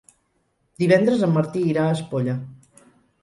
Divendres 0.83 1.25
en 1.27 1.35
Martí 1.35 1.63
irà 1.73 1.83
a 1.87 1.91
Espolla. 1.99 2.35